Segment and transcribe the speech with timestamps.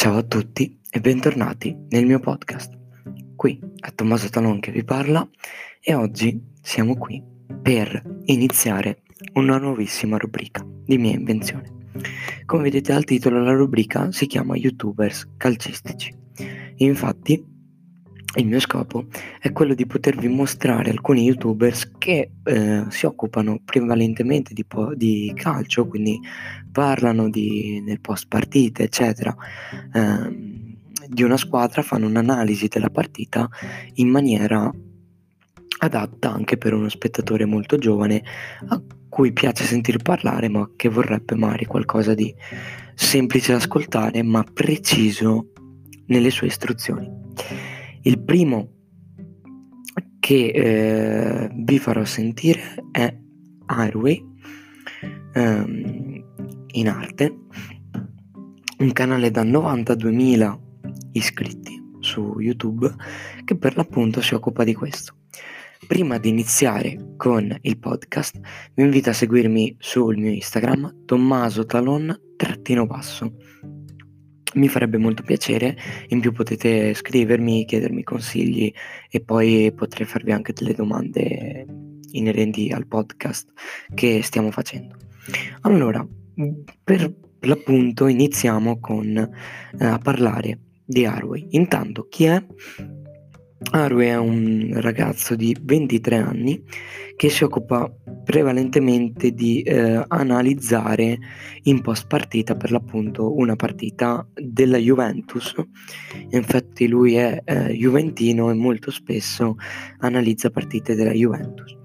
[0.00, 2.72] Ciao a tutti e bentornati nel mio podcast.
[3.36, 5.28] Qui è Tommaso Talon che vi parla
[5.78, 7.22] e oggi siamo qui
[7.60, 9.02] per iniziare
[9.34, 11.88] una nuovissima rubrica di mia invenzione.
[12.46, 16.16] Come vedete dal titolo la rubrica si chiama YouTubers calcistici.
[16.76, 17.49] Infatti
[18.36, 19.06] il mio scopo
[19.40, 25.32] è quello di potervi mostrare alcuni youtubers che eh, si occupano prevalentemente di, po- di,
[25.34, 26.20] calcio, quindi
[26.70, 29.34] parlano di, del post partita, eccetera,
[29.92, 30.76] ehm,
[31.08, 33.48] di una squadra, fanno un'analisi della partita
[33.94, 34.70] in maniera
[35.82, 38.22] adatta anche per uno spettatore molto giovane
[38.68, 42.32] a cui piace sentir parlare ma che vorrebbe magari qualcosa di
[42.94, 45.52] semplice da ascoltare ma preciso
[46.06, 47.08] nelle sue istruzioni.
[48.02, 48.72] Il primo
[50.20, 52.60] che eh, vi farò sentire
[52.92, 53.14] è
[53.66, 54.24] Airway
[55.34, 56.24] ehm,
[56.72, 57.38] in arte,
[58.78, 60.58] un canale da 92.000
[61.12, 62.94] iscritti su YouTube
[63.44, 65.16] che per l'appunto si occupa di questo.
[65.86, 68.38] Prima di iniziare con il podcast
[68.74, 73.34] vi invito a seguirmi sul mio Instagram tommaso talon-basso
[74.54, 75.76] mi farebbe molto piacere,
[76.08, 78.72] in più potete scrivermi, chiedermi consigli
[79.10, 81.66] e poi potrei farvi anche delle domande
[82.12, 83.52] inerenti al podcast
[83.94, 84.96] che stiamo facendo.
[85.62, 86.06] Allora,
[86.82, 91.46] per l'appunto iniziamo con eh, a parlare di Arway.
[91.50, 92.44] Intanto, chi è?
[93.72, 96.62] Arway è un ragazzo di 23 anni
[97.14, 97.92] che si occupa
[98.24, 101.18] prevalentemente di eh, analizzare
[101.64, 105.54] in post partita per l'appunto una partita della Juventus.
[106.30, 109.56] Infatti lui è eh, juventino e molto spesso
[109.98, 111.76] analizza partite della Juventus.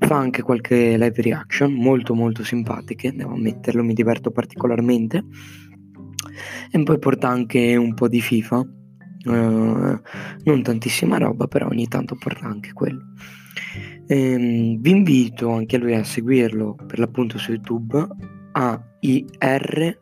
[0.00, 5.24] Fa anche qualche live reaction molto molto simpatiche, devo ammetterlo, mi diverto particolarmente.
[6.72, 8.66] E poi porta anche un po' di FIFA
[9.24, 10.00] Uh,
[10.44, 13.02] non tantissima roba, però ogni tanto porta anche quello.
[14.06, 18.06] Ehm, vi invito anche a lui a seguirlo per l'appunto su YouTube
[18.52, 19.98] a i r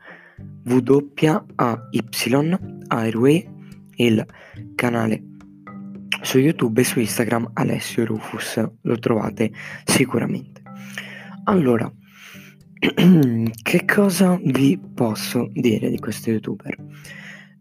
[0.64, 0.96] w
[1.56, 2.04] a y
[2.88, 3.48] Airway
[3.96, 4.26] il
[4.74, 5.22] canale
[6.22, 8.62] su YouTube e su Instagram Alessio Rufus.
[8.82, 9.52] Lo trovate
[9.84, 10.62] sicuramente.
[11.44, 11.90] Allora
[13.62, 16.76] che cosa vi posso dire di questo youtuber?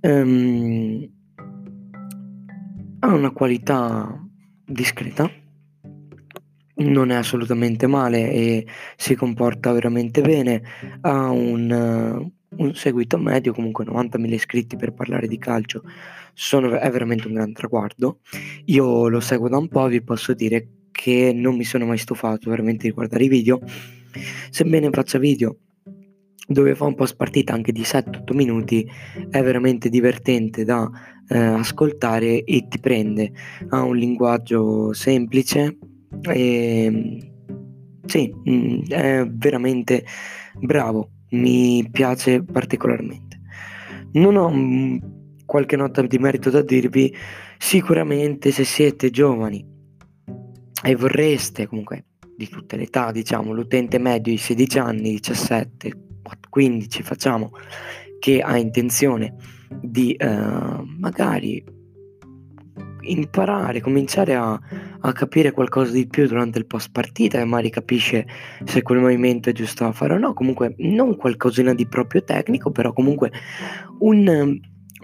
[0.01, 1.07] Um,
[2.99, 4.27] ha una qualità
[4.65, 5.29] discreta,
[6.75, 10.61] non è assolutamente male e si comporta veramente bene,
[11.01, 15.83] ha un, un seguito medio, comunque 90.000 iscritti per parlare di calcio,
[16.33, 18.19] sono, è veramente un gran traguardo.
[18.65, 22.49] Io lo seguo da un po', vi posso dire che non mi sono mai stufato
[22.49, 23.61] veramente di guardare i video,
[24.49, 25.57] sebbene faccia video
[26.49, 28.89] dove fa un post partita anche di 7-8 minuti,
[29.29, 30.89] è veramente divertente da
[31.29, 33.31] eh, ascoltare e ti prende.
[33.69, 35.77] Ha un linguaggio semplice
[36.21, 37.31] e
[38.05, 40.03] sì, mm, è veramente
[40.59, 43.39] bravo, mi piace particolarmente.
[44.13, 44.97] Non ho mm,
[45.45, 47.15] qualche nota di merito da dirvi,
[47.57, 49.65] sicuramente se siete giovani
[50.83, 55.91] e vorreste comunque di tutte le età, diciamo, l'utente medio di 16 anni, 17,
[56.49, 57.51] 15 facciamo,
[58.17, 59.35] che ha intenzione
[59.81, 60.27] di eh,
[60.99, 61.63] magari
[63.01, 64.59] imparare, cominciare a,
[64.99, 68.27] a, capire qualcosa di più durante il post partita e magari capisce
[68.63, 72.71] se quel movimento è giusto da fare o no, comunque non qualcosina di proprio tecnico,
[72.71, 73.31] però comunque
[73.99, 74.59] un um,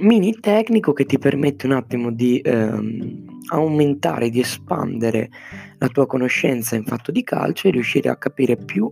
[0.05, 5.29] mini tecnico che ti permette un attimo di um, aumentare, di espandere
[5.77, 8.91] la tua conoscenza in fatto di calcio e riuscire a capire più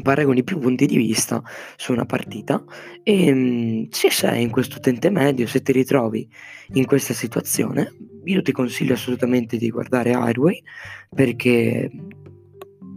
[0.00, 1.42] paragoni più punti di vista
[1.76, 2.64] su una partita.
[3.02, 6.28] E mm, se sei in questo utente medio, se ti ritrovi
[6.74, 7.94] in questa situazione,
[8.24, 10.62] io ti consiglio assolutamente di guardare Airway
[11.14, 11.90] perché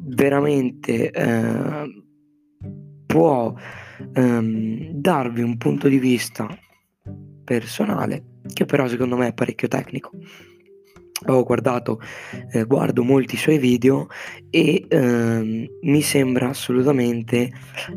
[0.08, 2.04] veramente eh,
[3.06, 3.54] può
[4.14, 6.48] ehm, darvi un punto di vista
[7.44, 8.24] personale
[8.54, 10.12] che però secondo me è parecchio tecnico
[11.28, 12.00] ho guardato,
[12.52, 14.08] eh, guardo molti suoi video
[14.50, 17.52] e ehm, mi sembra assolutamente,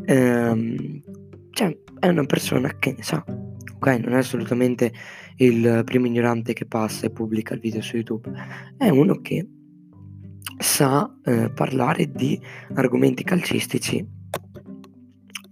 [0.05, 1.01] ehm,
[1.51, 3.23] cioè è una persona che ne sa,
[3.75, 3.87] ok?
[3.99, 4.91] Non è assolutamente
[5.37, 8.31] il primo ignorante che passa e pubblica il video su YouTube,
[8.77, 9.47] è uno che
[10.57, 12.39] sa eh, parlare di
[12.73, 14.05] argomenti calcistici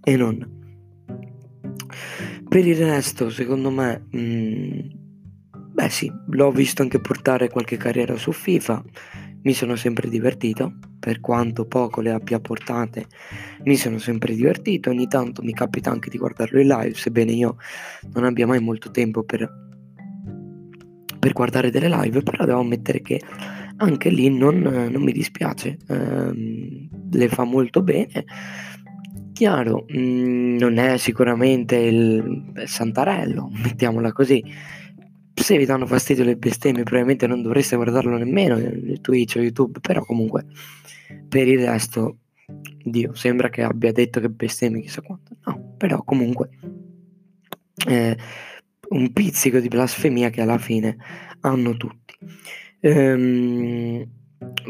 [0.04, 0.56] e non.
[2.48, 4.78] Per il resto, secondo me, mh, mm,
[5.78, 8.82] Beh sì, l'ho visto anche portare qualche carriera su FIFA,
[9.42, 13.06] mi sono sempre divertito, per quanto poco le abbia portate,
[13.62, 17.58] mi sono sempre divertito, ogni tanto mi capita anche di guardarlo in live, sebbene io
[18.12, 19.48] non abbia mai molto tempo per,
[21.16, 23.20] per guardare delle live, però devo ammettere che
[23.76, 28.24] anche lì non, non mi dispiace, ehm, le fa molto bene.
[29.32, 34.42] Chiaro, mh, mm, non è sicuramente il Santarello, mettiamola così,
[35.38, 38.56] se vi danno fastidio le bestemmie probabilmente non dovreste guardarlo nemmeno
[39.00, 40.46] Twitch o YouTube, però comunque
[41.28, 42.18] per il resto,
[42.82, 45.36] Dio, sembra che abbia detto che bestemmie chissà quanto.
[45.44, 46.50] No, però comunque
[47.86, 48.16] eh,
[48.90, 50.96] un pizzico di blasfemia che alla fine
[51.40, 52.14] hanno tutti.
[52.80, 54.06] Ehm,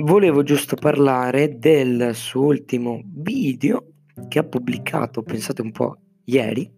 [0.01, 3.87] volevo giusto parlare del suo ultimo video
[4.29, 6.78] che ha pubblicato, pensate un po', ieri, eh,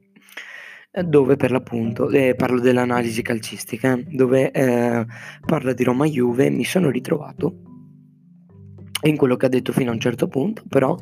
[1.04, 5.06] dove per l'appunto eh, parlo dell'analisi calcistica, dove eh,
[5.46, 7.62] parla di Roma Juve, mi sono ritrovato
[9.02, 10.96] in quello che ha detto fino a un certo punto, però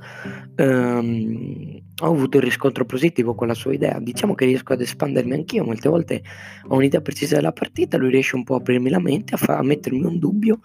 [0.55, 3.99] ehm, ho avuto il riscontro positivo con la sua idea.
[3.99, 6.23] Diciamo che riesco ad espandermi anch'io, molte volte
[6.69, 9.59] ho un'idea precisa della partita, lui riesce un po' a aprirmi la mente, a, fa-
[9.59, 10.61] a mettermi un dubbio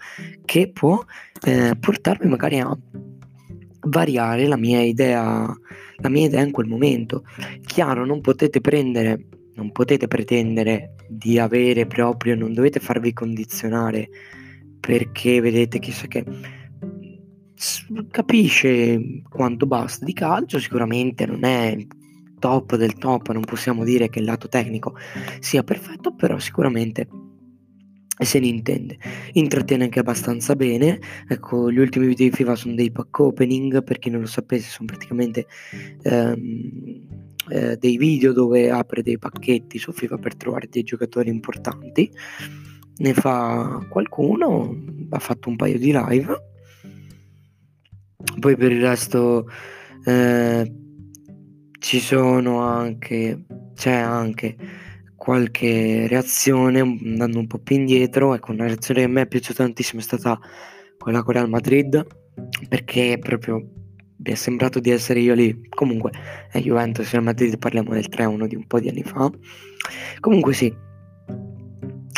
[0.46, 1.04] che può
[1.46, 2.78] eh, portarmi magari a
[3.86, 5.46] variare la mia idea,
[5.98, 7.24] la mia idea in quel momento.
[7.66, 9.26] Chiaro, non potete prendere,
[9.56, 14.10] non potete pretendere di avere proprio, non dovete farvi condizionare
[14.80, 16.26] perché vedete chissà che
[18.10, 21.78] capisce quanto basta di calcio, sicuramente non è
[22.40, 24.96] top del top, non possiamo dire che il lato tecnico
[25.40, 27.08] sia perfetto, però sicuramente
[28.18, 28.98] se ne intende.
[29.34, 31.00] Intrattiene anche abbastanza bene.
[31.28, 34.70] Ecco, gli ultimi video di FIFA sono dei pack opening, per chi non lo sapesse,
[34.70, 35.48] sono praticamente
[36.04, 37.02] ehm,
[37.50, 42.12] eh, dei video dove apre dei pacchetti su FIFA per trovare dei giocatori importanti.
[42.96, 44.76] Ne fa qualcuno,
[45.10, 46.52] ha fatto un paio di live.
[48.40, 49.50] Poi per il resto
[50.06, 50.72] eh,
[51.80, 53.44] ci sono anche,
[53.74, 54.56] c'è anche
[55.24, 58.36] qualche reazione andando un po' più indietro.
[58.36, 60.38] Ecco, una reazione che a me è piaciuta tantissimo è stata
[60.98, 62.06] quella con Real Madrid,
[62.68, 63.56] perché proprio
[64.18, 65.70] mi è sembrato di essere io lì.
[65.70, 66.12] Comunque,
[66.52, 69.32] è Juventus Real Madrid, parliamo del 3-1 di un po' di anni fa.
[70.20, 70.76] Comunque sì,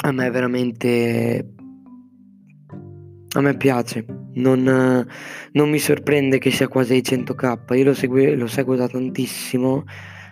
[0.01, 1.53] a me veramente...
[3.35, 4.03] A me piace,
[4.35, 4.63] non,
[5.51, 9.83] non mi sorprende che sia quasi ai 100k, io lo, segui, lo seguo da tantissimo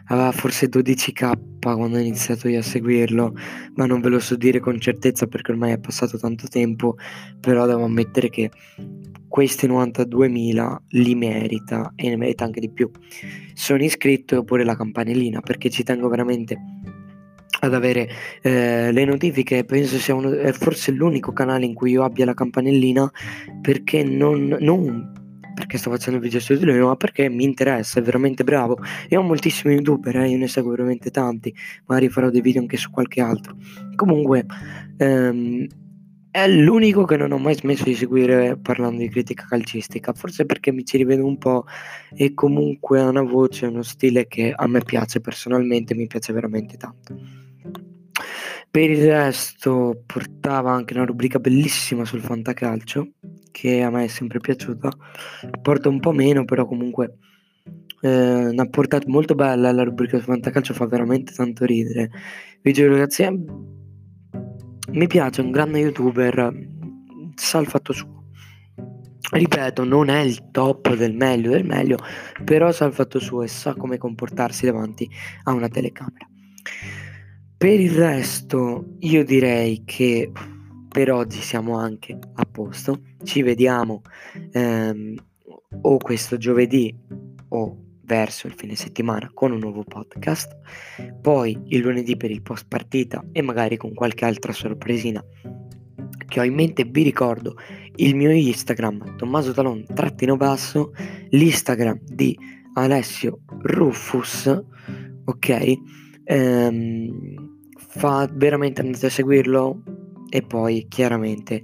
[0.07, 3.33] aveva forse 12k quando ho iniziato io a seguirlo,
[3.75, 6.97] ma non ve lo so dire con certezza perché ormai è passato tanto tempo,
[7.39, 8.51] però devo ammettere che
[9.27, 12.91] questi 92.000 li merita e ne merita anche di più.
[13.53, 16.57] Sono iscritto e ho pure la campanellina perché ci tengo veramente
[17.61, 18.09] ad avere
[18.41, 23.09] eh, le notifiche penso sia uno, forse l'unico canale in cui io abbia la campanellina
[23.61, 25.22] perché non, non
[25.53, 28.77] perché sto facendo video su di lui, ma perché mi interessa, è veramente bravo.
[29.07, 31.53] E ho moltissimi youtuber, eh, io ne seguo veramente tanti,
[31.85, 33.55] magari farò dei video anche su qualche altro.
[33.95, 34.45] Comunque,
[34.97, 35.67] ehm,
[36.31, 40.71] è l'unico che non ho mai smesso di seguire parlando di critica calcistica, forse perché
[40.71, 41.65] mi ci rivedo un po'
[42.15, 46.75] e comunque ha una voce, uno stile che a me piace personalmente, mi piace veramente
[46.75, 47.15] tanto.
[48.71, 53.09] Per il resto portava anche una rubrica bellissima sul fantacalcio
[53.53, 54.89] che a me è sempre piaciuta.
[55.61, 57.19] Porta un po' meno, però comunque
[58.01, 62.09] eh, una portata molto bella la rubrica sul fantacalcio, fa veramente tanto ridere.
[62.61, 63.31] Vi giuro ragazzi, è...
[64.91, 66.51] mi piace, è un grande youtuber,
[67.35, 68.25] sa il fatto suo.
[69.31, 71.97] Ripeto, non è il top del meglio del meglio,
[72.43, 75.09] però sa il fatto suo e sa come comportarsi davanti
[75.43, 76.27] a una telecamera.
[77.57, 80.31] Per il resto, io direi che
[80.93, 83.01] per oggi siamo anche a posto.
[83.23, 84.03] Ci vediamo
[84.51, 85.15] ehm,
[85.81, 86.95] o questo giovedì
[87.47, 90.55] o verso il fine settimana con un nuovo podcast.
[91.19, 95.25] Poi il lunedì per il post partita e magari con qualche altra sorpresina
[96.27, 96.83] che ho in mente.
[96.83, 97.55] Vi ricordo
[97.95, 100.93] il mio Instagram Tommaso Talon trattino basso,
[101.29, 102.37] l'Instagram di
[102.75, 104.63] Alessio Rufus,
[105.25, 105.73] ok?
[106.25, 110.01] Ehm, fa veramente andate a seguirlo
[110.33, 111.61] e poi chiaramente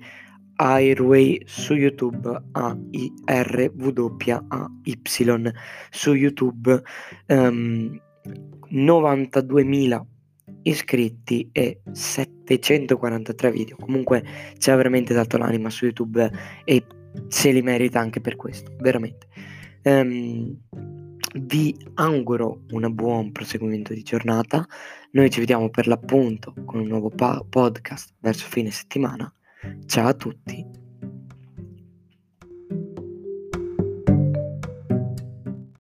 [0.58, 4.16] Airway su YouTube A I R W
[4.50, 5.52] A Y.
[5.90, 6.80] Su YouTube um,
[7.26, 8.02] ehm,
[8.72, 10.02] 92.000
[10.62, 13.76] iscritti e 743 video.
[13.78, 14.24] Comunque
[14.60, 16.30] ci ha veramente dato l'anima su YouTube
[16.64, 16.86] e
[17.28, 19.26] se li merita anche per questo veramente.
[19.82, 20.60] Um,
[21.34, 24.66] vi auguro un buon proseguimento di giornata.
[25.12, 29.32] Noi ci vediamo per l'appunto con un nuovo pa- podcast verso fine settimana.
[29.86, 30.79] Ciao a tutti